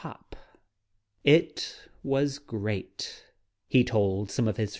[1.21, 1.45] try
[2.03, 3.23] was great,
[3.67, 4.69] he told some of his ^^